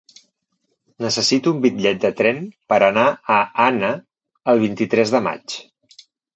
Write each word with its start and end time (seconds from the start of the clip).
Necessito 1.05 1.53
un 1.55 1.59
bitllet 1.65 1.99
de 2.07 2.11
tren 2.23 2.41
per 2.73 2.81
anar 2.89 3.05
a 3.37 3.39
Anna 3.69 3.93
el 4.55 4.67
vint-i-tres 4.67 5.17
de 5.19 5.25
maig. 5.31 5.61